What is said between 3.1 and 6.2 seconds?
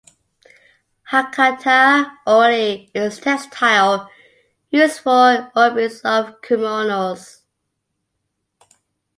a textile used for obis